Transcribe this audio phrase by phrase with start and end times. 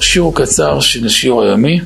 [0.00, 1.80] שיעור קצר של שיעור היומי,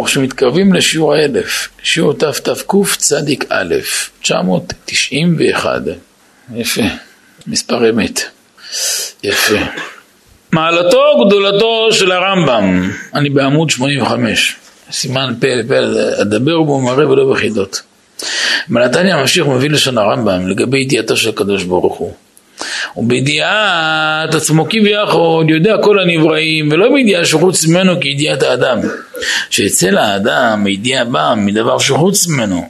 [0.00, 3.74] אנחנו מתקרבים לשיעור האלף, שיעור תתק צדיק א',
[4.22, 5.82] 991.
[6.54, 6.82] יפה,
[7.46, 8.20] מספר אמת.
[9.24, 9.56] יפה.
[10.52, 14.56] מעלתו גדולתו של הרמב"ם, אני בעמוד 85,
[14.90, 15.74] סימן פה לפה,
[16.22, 17.82] אדבר בו מראה ולא בחידות.
[18.68, 22.14] בנתניה הממשיך מביא לשון הרמב"ם לגבי ידיעתו של הקדוש ברוך הוא.
[22.96, 28.78] ובידיעת עצמו כביכול יודע כל הנבראים ולא בידיעה שחוץ ממנו כידיעת האדם.
[29.50, 32.68] שאצל האדם הידיעה באה מדבר שחוץ ממנו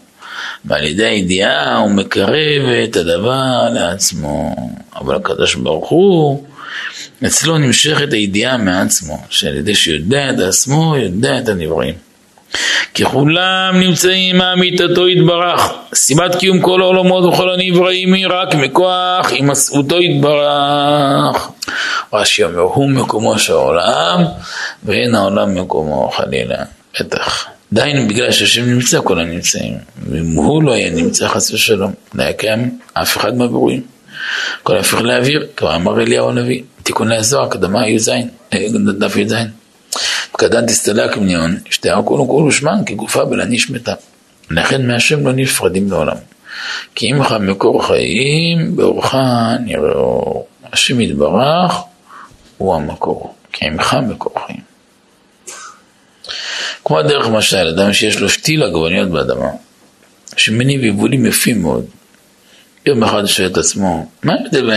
[0.64, 4.56] ועל ידי הידיעה הוא מקרב את הדבר לעצמו.
[4.96, 6.44] אבל הקדוש ברוך הוא
[7.26, 12.07] אצלו נמשכת הידיעה מעצמו שעל ידי שיודע את עצמו יודע את הנבראים
[12.94, 15.72] כי כולם נמצאים מאמיתתו יתברך.
[15.94, 21.48] סיבת קיום כל העולמות וכל הנבראים היא רק מכוח הימצאותו יתברך.
[22.12, 24.24] רש"י אומר, הוא מקומו של העולם,
[24.84, 26.56] ואין העולם מקומו חלילה.
[27.00, 27.46] בטח.
[27.72, 29.78] דהיינו בגלל שהשם נמצא כל הנמצאים.
[30.10, 33.82] ואם הוא לא היה נמצא חס ושלום, לא היה קיים אף אחד מהברואים.
[34.62, 38.66] כל הפך לאוויר, כבר אמר אליהו הנביא, תיקוני הזוהר, הקדמה י"ז, אה,
[38.98, 39.34] דף י"ז.
[40.38, 43.94] פקדן תסתלק מניון, שתיאר כולו כולו שמן כגופה בלה נשמתה.
[44.50, 46.16] לכן מהשם לא נפרדים לעולם.
[46.94, 49.14] כי אם לך מקור חיים, באורך
[49.64, 50.44] נראו.
[50.72, 51.82] השם יתברך
[52.58, 54.60] הוא המקור, כי עמך מקור חיים.
[56.84, 59.50] כמו הדרך משל, אדם שיש לו שתיל עגבניות באדמה,
[60.36, 61.84] שמניב יבולים יפים מאוד.
[62.86, 64.70] יום אחד שואל את עצמו, מה ההבדל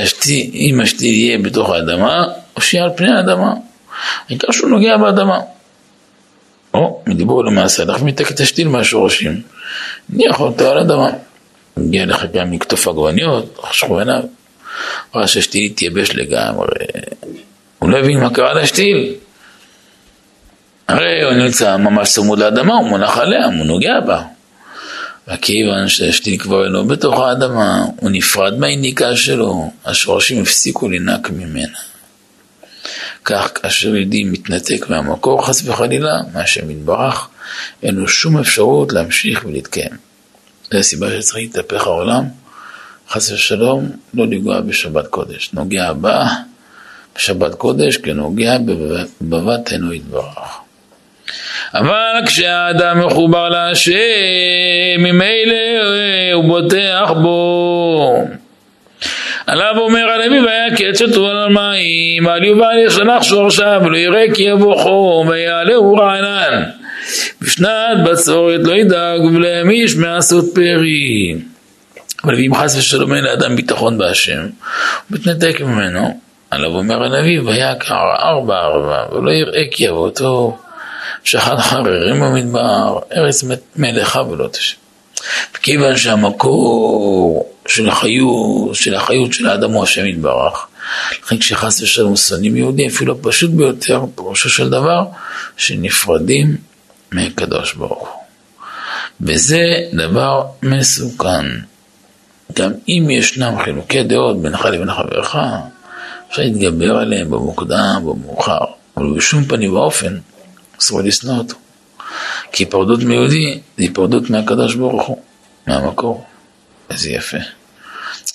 [0.54, 2.26] אם השתיל יהיה בתוך האדמה,
[2.56, 3.54] או שיהיה על פני האדמה?
[4.30, 5.40] העיקר שהוא נוגע באדמה.
[6.74, 9.42] או, מדיבור למעשה, אנחנו מתק את השתיל מהשורשים,
[10.10, 11.10] ניח אותו על האדמה.
[11.78, 14.24] מגיע לך גם מקטוף עגבניות, חשכו עיניו,
[15.16, 16.68] ראה שהשתיל התייבש לגמרי.
[17.80, 19.14] הוא לא הבין מה קרה לשתיל.
[20.88, 24.24] הרי הוא נמצא ממש צמוד לאדמה, הוא מונח עליה, הוא נוגע בה.
[25.28, 31.91] וכיוון שהשתיל כבר אינו בתוך האדמה, הוא נפרד מהיניקה שלו, השורשים הפסיקו לנק ממנה.
[33.26, 37.28] כך כאשר יהודי מתנתק מהמקור חס וחלילה, מהשם יתברך,
[37.84, 39.92] אין לו שום אפשרות להמשיך ולהתקיים.
[40.72, 42.24] זו הסיבה שצריך להתהפך העולם,
[43.10, 45.50] חס ושלום, לא לנגוע בשבת קודש.
[45.54, 46.28] נוגע בה
[47.16, 48.58] בשבת קודש כנוגע
[49.22, 50.60] בבת עינו יתברך.
[51.74, 53.92] אבל כשהאדם מחובר להשם,
[55.00, 55.56] ממילא
[56.34, 58.28] הוא בוטח בו.
[59.52, 64.82] עליו אומר הנביא והיה שטו על המים על יובל ישלח שורשיו ולא יראה כי יבוא
[64.82, 66.64] חום ויעלהו רענן.
[67.42, 71.36] בשנת בצורת לא ידאג ולהמיש מעשות פרי.
[72.24, 74.50] אבל אם חס ושלום אין לאדם ביטחון בהשם הוא
[75.10, 76.20] מתנתק ממנו.
[76.52, 80.58] עליו אומר הנביא ויקר ארבע ארבע ולא יראה כי יבוא טוב
[81.24, 83.44] שחד חררים במדבר ארץ
[83.76, 84.78] מלאכה ולא תשב
[85.62, 90.68] כיוון שהמקור של החיות, של החיות של האדם הוא השם יתברך.
[91.24, 95.06] לכן כשחס ושלום שונאים יהודי, אפילו הפשוט ביותר, פירושו של דבר,
[95.58, 96.58] שנפרדים
[97.12, 98.22] מהקדוש ברוך הוא.
[99.22, 99.64] וזה
[99.94, 101.46] דבר מסוכן.
[102.54, 105.36] גם אם ישנם חילוקי דעות בינך לבין חברך,
[106.30, 108.60] אפשר להתגבר עליהם במוקדם, במאוחר,
[108.98, 110.18] אבל בשום פנים ואופן
[110.80, 111.56] אסור לשנוא אותו.
[112.52, 115.18] כי היפרדות מיהודי זה היפרדות מהקדוש ברוך הוא,
[115.68, 116.26] מהמקור.
[116.92, 117.38] איזה יפה.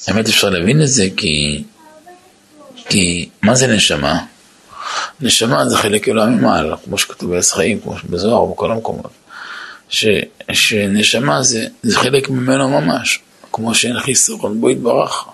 [0.09, 1.65] האמת אפשר להבין את זה כי,
[2.89, 4.19] כי מה זה נשמה?
[5.21, 9.11] נשמה זה חלק אלוהים ממעל, כמו שכתוב בעץ חיים, כמו שבזוהר ובכל המקומות.
[9.89, 10.07] ש,
[10.53, 13.21] שנשמה זה, זה חלק ממנו ממש,
[13.53, 15.27] כמו שאין חיסרון בו יתברך.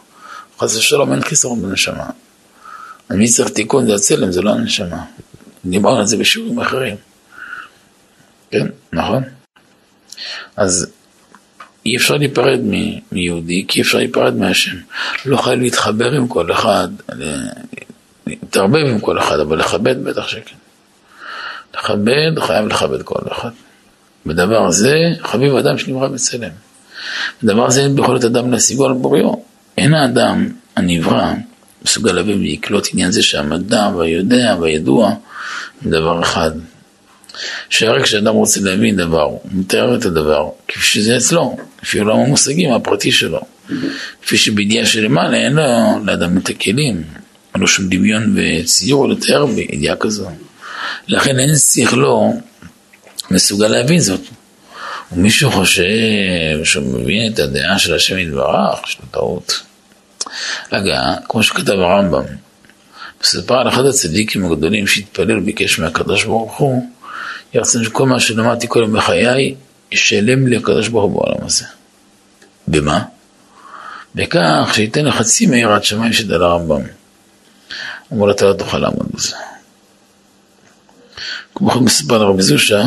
[0.59, 2.11] חס ושלום אין חיסרון בנשמה.
[3.11, 5.05] מי צריך תיקון זה הצלם, זה לא הנשמה.
[5.65, 6.97] דיברנו על זה בשיעורים אחרים.
[8.51, 9.23] כן, נכון?
[10.57, 10.87] אז
[11.87, 12.61] אי אפשר להיפרד
[13.13, 14.77] מיהודי, כי אי אפשר להיפרד מהשם.
[15.27, 16.89] לא חייב להתחבר עם כל אחד,
[18.27, 20.57] להתערבב עם כל אחד, אבל לכבד בטח שכן.
[21.75, 23.51] לכבד, חייב לכבד כל אחד.
[24.27, 26.51] בדבר הזה, חביב אדם שנברא בצלם.
[27.43, 29.33] בדבר הזה אין ביכולת אדם להשיגו על בוריו.
[29.79, 31.33] אין האדם הנברא
[31.85, 35.15] מסוגל להביא ולקלוט עניין זה שהמדע והיודע והידוע
[35.83, 36.51] זה דבר אחד.
[37.71, 42.73] שהרי כשאדם רוצה להבין דבר, הוא מתאר את הדבר, כפי שזה אצלו, לפי עולם המושגים
[42.73, 43.41] הפרטי שלו.
[44.23, 45.63] כפי שבידיעה שלמעלה אין לו
[46.05, 47.03] לאדם את הכלים,
[47.55, 50.31] אין לו שום דמיון וציור לתאר בידיעה כזו.
[51.09, 52.33] לכן אין שכלו
[53.31, 54.21] מסוגל להבין זאת.
[55.13, 55.85] ומישהו חושב
[56.65, 59.61] שהוא מבין את הדעה של השם יתברך, יש לו טעות.
[60.71, 62.25] הגעה, כמו שכתב הרמב"ם,
[63.23, 66.91] מסופר על אחד הצדיקים הגדולים שהתפלל וביקש מהקדוש ברוך הוא,
[67.55, 69.55] ירצה שכל מה שלמדתי כל יום בחיי,
[69.93, 71.65] ישלם לי הקדוש ברוך הוא בעולם הזה.
[72.69, 73.03] במה?
[74.15, 76.83] בכך שייתן לך חצי מיראת שמיים שדל הרמב"ם.
[78.13, 79.37] אמרו לו, אתה לא תוכל לעמוד בזה.
[81.55, 82.85] כמו כן מסופר לרבי זושה,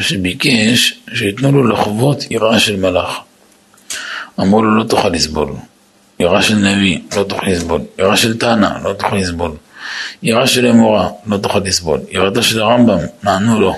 [0.00, 3.18] שביקש שייתנו לו לחוות יראה של מלאך.
[4.40, 5.52] אמרו לו, לא תוכל לסבול.
[6.20, 7.80] יראה של נביא, לא תוכל לסבול.
[7.98, 9.56] יראה של טענה, לא תוכל לסבול.
[10.22, 12.00] יראה של אמורה, לא תוכל לסבול.
[12.10, 13.76] יראתה של הרמב"ם, נענו לו.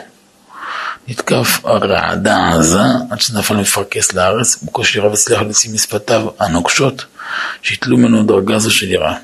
[1.09, 7.05] נתקף הרעדה עזה עד שנפל מפרכס לארץ, בקושי רב הצליח להוציא משפתיו הנוקשות
[7.63, 9.17] שהתלו ממנו דרגה זו של יראה.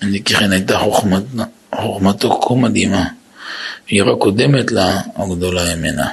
[0.00, 1.22] כי כן הייתה חוכמת,
[1.74, 3.04] חוכמתו כה מדהימה,
[3.90, 6.08] ויראה קודמת לה הגדולה ממנה.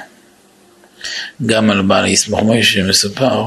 [1.46, 3.44] גם על בעל ישמח מוישה מסופר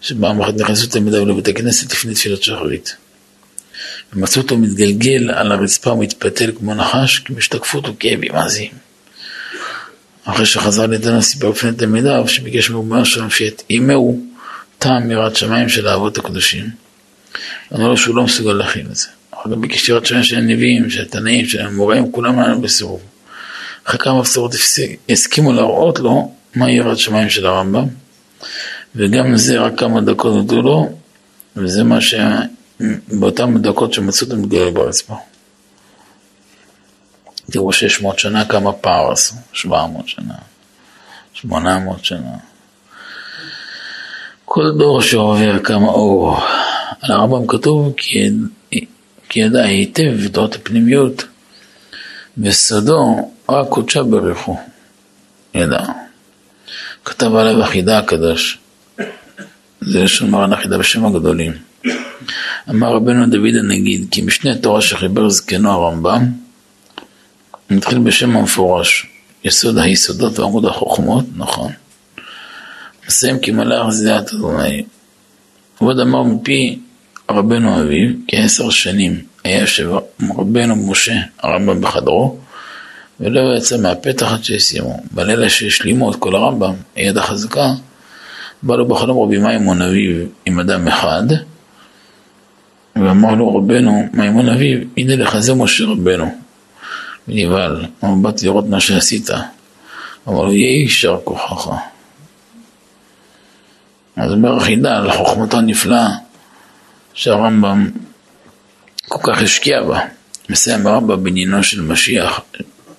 [0.00, 2.96] שפעם אחת נכנסו תלמידיו לבית הכנסת לפני תפילת שחרית.
[4.12, 8.70] ומצאו אותו מתגלגל על הרצפה ומתפתל כמו נחש, כי משתקפות וכאבים עזים.
[10.24, 14.20] אחרי שחזר לידינו סיפר בפני תלמידיו שביקש מאומה שלום שיתאימהו
[14.78, 16.70] טעם יראת שמיים של האבות הקדושים.
[17.74, 19.08] אמר לו שהוא לא מסוגל להכין את זה.
[19.30, 23.00] אחר כך ביקש יראת שמיים של הנביאים, של התנאים, של המוראים, כולם עלינו בסירוב.
[23.84, 24.54] אחרי כמה בשורות
[25.08, 27.84] הסכימו להראות לו מה יראת שמיים של הרמב"ם,
[28.96, 30.98] וגם זה רק כמה דקות נתנו לו,
[31.56, 32.00] וזה מה
[32.80, 35.14] שבאותן דקות שמצאו אותו מתגלה ברצפה.
[37.50, 40.34] תראו שש מאות שנה כמה פער עשו, שבע מאות שנה,
[41.32, 42.36] שמונה מאות שנה.
[44.44, 46.36] כל דור שעובר כמה אור.
[47.00, 48.30] על הרמב"ם כתוב כי,
[49.36, 51.24] ידע היטב דעות הפנימיות
[52.38, 54.58] וסודו רק קודשה ברכו.
[55.54, 55.78] ידע.
[57.04, 58.58] כתב עליו החידה הקדוש.
[59.80, 61.52] זה לשון מרן החידה בשם הגדולים.
[62.70, 66.26] אמר רבנו דוד הנגיד כי משנה תורה שחיבר זקנו הרמב"ם
[67.70, 69.06] נתחיל בשם המפורש,
[69.44, 71.72] יסוד היסודות ועמוד החוכמות, נכון.
[73.08, 74.82] מסיים כי מלאך זיעת אדוני.
[75.80, 76.78] ועוד אמר מפי
[77.30, 79.90] רבנו אביו, כעשר שנים היה יושב
[80.38, 82.38] רבנו משה, הרמב"ם בחדרו,
[83.20, 85.02] ולא יצא מהפתח עד שהסיימו.
[85.10, 87.68] בלילה שהשלימו את כל הרמב"ם, היד החזקה,
[88.62, 91.24] בא לו בחלום רבי מימון אביו עם אדם אחד,
[92.96, 96.34] ואמר לו רבנו מימון אביו, הנה לך זה משה רבנו.
[97.28, 99.30] ונבהל, אמר באתי לראות מה שעשית.
[100.28, 101.70] אמר לו, יהי יישר כוחך.
[104.16, 106.08] אז אומר החידה על חוכמתו הנפלאה
[107.14, 107.90] שהרמב"ם
[109.08, 110.00] כל כך השקיע בה.
[110.48, 112.40] מסיים הרמב"ם בעניינו של משיח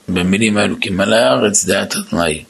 [0.09, 2.43] במילים האלו, כי מלא הארץ דעת התנאי.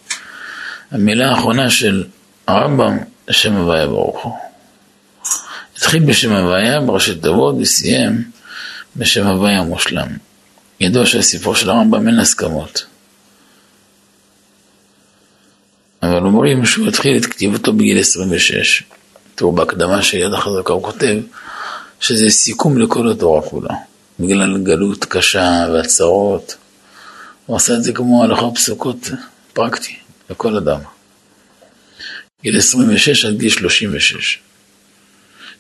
[0.92, 2.04] המילה האחרונה של
[2.48, 2.98] הרמב"ם,
[3.32, 4.45] שם הוויה ברוך הוא.
[5.86, 8.24] התחיל בשם הוויה בראשי תיבות וסיים
[8.96, 10.08] בשם הוויה מושלם.
[10.80, 12.86] ידוע שהסיפור של הרמב"ם אין הסכמות.
[16.04, 18.84] אבל אומרים שהוא התחיל את כתיבתו בגיל 26.
[19.36, 21.18] תראו, בהקדמה של יד החזקה הוא כותב
[22.00, 23.74] שזה סיכום לכל התורה כולה.
[24.20, 26.56] בגלל גלות קשה והצרות.
[27.46, 29.10] הוא עשה את זה כמו הלכה פסוקות
[29.54, 29.96] פרקטי
[30.30, 30.80] לכל אדם.
[32.44, 34.40] גיל 26 עד גיל 36.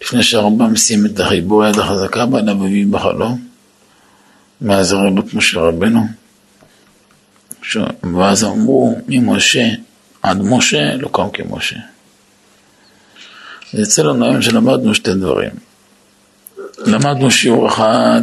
[0.02, 3.48] לפני שהרמב"ם סיים את החיבור יד החזקה, בא אליו אביו בחלום.
[4.62, 6.08] מאז הרבות משה רבנו,
[8.16, 9.68] ואז אמרו ממשה
[10.22, 11.76] עד משה לא קם כמשה.
[13.74, 15.52] יצא לנו היום שלמדנו שתי דברים.
[16.86, 18.22] למדנו שיעור אחד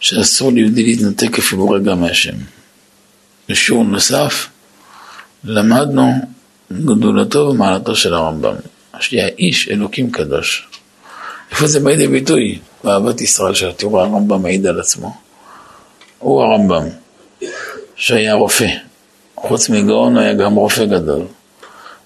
[0.00, 2.34] שאסור ליהודי להתנתק אפילו רגע מהשם.
[3.48, 4.48] בשיעור נוסף
[5.44, 6.12] למדנו
[6.72, 8.54] גדולתו ומעלתו של הרמב"ם,
[9.00, 10.68] שהיה איש אלוקים קדוש.
[11.50, 12.58] איפה זה בא לידי ביטוי?
[12.84, 15.14] באהבת ישראל שלו, תראו הרמב"ם מעיד על עצמו.
[16.18, 16.88] הוא הרמב"ם,
[17.96, 18.68] שהיה רופא.
[19.36, 21.26] חוץ מגאון היה גם רופא גדול.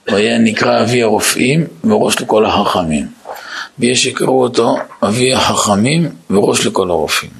[0.09, 3.09] הוא היה נקרא אבי הרופאים וראש לכל החכמים.
[3.79, 7.31] ויש שיקראו אותו אבי החכמים וראש לכל הרופאים.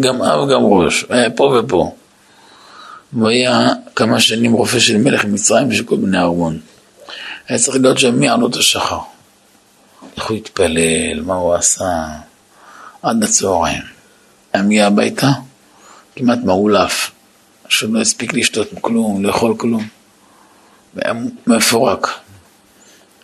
[0.00, 1.92] גם אב גם ראש, היה פה ופה.
[3.14, 6.58] הוא היה כמה שנים רופא של מלך מצרים ושל כל בני ארמון.
[7.48, 8.98] היה צריך להיות שם מעלות השחר.
[10.16, 12.06] איך הוא התפלל, מה הוא עשה,
[13.02, 13.82] עד הצהריים.
[14.52, 15.28] היה מגיע הביתה,
[16.16, 17.10] כמעט מאולף,
[17.68, 19.88] שהוא לא הספיק לשתות כלום, לאכול כלום.
[20.94, 21.12] והיה
[21.46, 22.08] מפורק.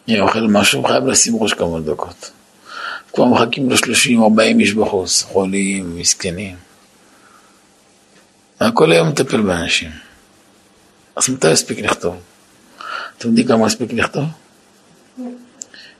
[0.07, 2.31] היה אוכל משהו, חייב לשים ראש כמה דקות.
[3.12, 3.81] כבר מחכים לו 30-40
[4.61, 6.57] איש בחוץ, חולים, מסכנים.
[8.75, 9.91] כל היום מטפל באנשים.
[11.17, 12.17] אז מתי הספיק לכתוב?
[13.21, 14.25] אתם יודעים כמה הוא הספיק לכתוב?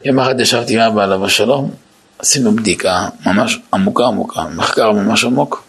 [0.05, 1.71] יום אחד ישבתי עם אבא עליו השלום,
[2.19, 5.63] עשינו בדיקה ממש עמוקה עמוקה, מחקר ממש עמוק.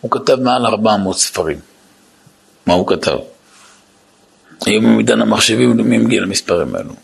[0.00, 1.58] הוא כתב מעל 400 ספרים.
[2.66, 3.16] מה הוא כתב?
[4.66, 6.94] היום במעידן המחשבים מי מגיע למספרים האלו.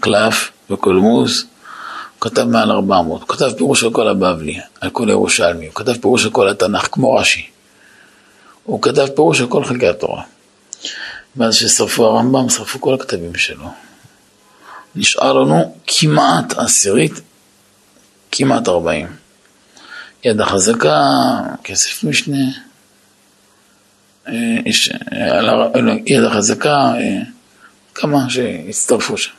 [0.00, 3.20] קלף וקולמוס, הוא כתב מעל 400.
[3.20, 6.88] הוא כתב פירוש על כל הבבלי, על כל הירושלמי, הוא כתב פירוש על כל התנ"ך,
[6.92, 7.46] כמו רש"י.
[8.64, 10.22] הוא כתב פירוש על כל חלקי התורה.
[11.36, 13.70] ואז כששרפו הרמב"ם, שרפו כל הכתבים שלו.
[14.94, 17.12] נשאר לנו כמעט עשירית,
[18.32, 19.06] כמעט ארבעים.
[20.24, 21.00] יד החזקה,
[21.64, 22.46] כסף משנה,
[24.28, 24.32] אה,
[26.06, 27.22] יד החזקה, אה,
[27.94, 29.32] כמה שהצטרפו שם.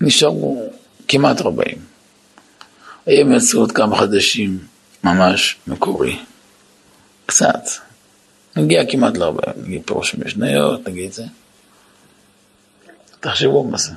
[0.00, 0.70] נשארו
[1.08, 1.78] כמעט ארבעים.
[3.06, 4.58] היום יצאו עוד כמה חדשים,
[5.04, 6.18] ממש מקורי.
[7.26, 7.64] קצת.
[8.56, 11.24] נגיע כמעט לארבעים, נגיד פירוש משניות, נגיד זה.
[13.20, 13.92] תחשבו מה זה.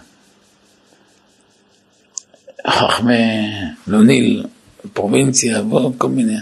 [2.68, 3.52] חכמי
[3.88, 4.46] לוניל,
[4.94, 6.38] פרובינציה ועוד כל מיני,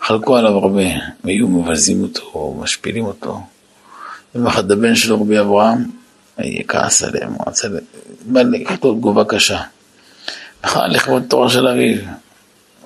[0.00, 0.82] חלקו עליו הרבה,
[1.24, 3.40] והיו מבזים אותו, משפילים אותו.
[4.34, 5.90] יום אחד הבן שלו, רבי אברהם,
[6.68, 7.68] כעס עליהם, הוא רצה,
[8.26, 9.62] בא לקחת תגובה קשה.
[10.64, 11.98] בכלל לכבוד תורה של אביו.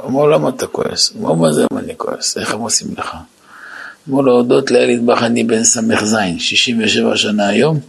[0.04, 1.12] אמרו למה אתה כועס?
[1.14, 2.38] הוא אמר, מה זה למה אני כועס?
[2.38, 3.16] איך הם עושים לך?
[4.09, 7.80] אמרו לו, הודות לאל ידבח אני בן ס"ז, 67 שנה היום,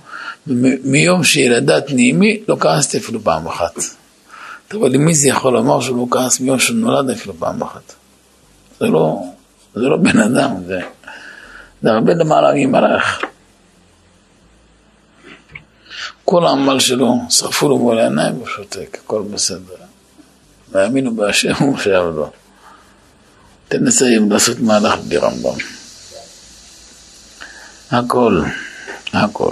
[0.83, 3.73] מיום שילדת נעימי, לא כעסתי אפילו פעם אחת.
[4.73, 7.93] אבל מי זה יכול לומר שהוא לא כעס מיום שהוא נולד אפילו פעם אחת?
[8.79, 9.23] זה לא,
[9.75, 10.79] זה לא בן אדם, זה,
[11.81, 13.21] זה הרבה למעלה ממלאך.
[16.25, 19.75] כל העמל שלו, שרפו לו מול העיניים, הוא שותק, הכל בסדר.
[20.71, 22.29] והאמינו בהשם הוא שעבדו.
[23.67, 25.80] תנסה לעשות מהלך בלי רמב"ם.
[27.91, 28.41] הכל,
[29.13, 29.51] הכל.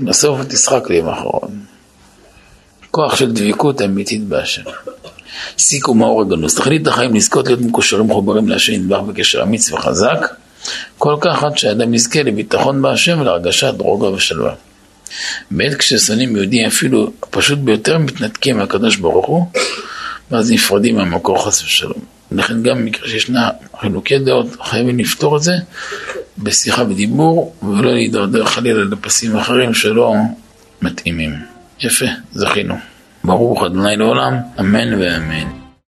[0.00, 1.64] בסוף תשחק לי עם האחרון.
[2.90, 4.62] כוח של דבקות אמיתית בהשם.
[5.58, 6.54] סיכום האור הגנוז.
[6.54, 10.18] תכלית החיים לזכות להיות מקושרים מחוברים להשם נדבך בקשר אמיץ וחזק,
[10.98, 14.54] כל כך עד שהאדם יזכה לביטחון בהשם ולהרגשת רוגע ושלווה.
[15.50, 19.46] בעת כששונאים יהודי אפילו הפשוט ביותר מתנתקים מהקדוש ברוך הוא,
[20.30, 22.00] ואז נפרדים מהמקור חס ושלום.
[22.32, 23.50] לכן גם במקרה שישנה
[23.80, 25.52] חילוקי דעות, חייבים לפתור את זה
[26.38, 30.14] בשיחה ודיבור, ולא להידרדר חלילה לפסים אחרים שלא
[30.82, 31.34] מתאימים.
[31.80, 32.74] יפה, זכינו.
[33.24, 35.65] ברוך אדוני לעולם, אמן ואמן.